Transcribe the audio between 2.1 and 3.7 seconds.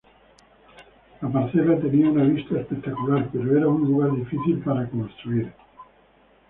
vista espectacular, pero era